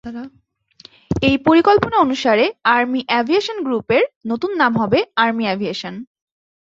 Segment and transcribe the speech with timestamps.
[1.21, 5.93] এই পরিকল্পনা অনুসারে আর্মি এভিয়েশন গ্রুপের নতুন নাম হবে "আর্মি এভিয়েশন"।